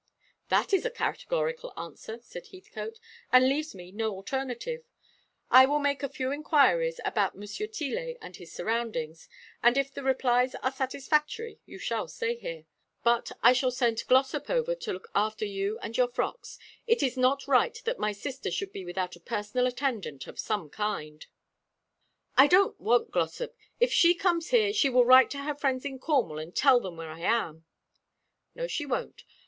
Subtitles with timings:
[0.49, 2.99] "That is a categorical answer," said Heathcote,
[3.31, 4.83] "and leaves me no alternative.
[5.51, 9.29] I will make a few inquiries about Monsieur Tillet and his surroundings,
[9.61, 12.65] and if the replies are satisfactory you shall stay here.
[13.03, 16.57] But I shall send Glossop over to look after you and your frocks.
[16.87, 20.71] It is not right that my sister should be without a personal attendant of some
[20.71, 21.27] kind."
[22.35, 23.55] "I don't want Glossop.
[23.79, 26.97] If she comes here, she will write to her friends in Cornwall and tell them
[26.97, 27.65] where I am."
[28.55, 29.23] "No, she won't.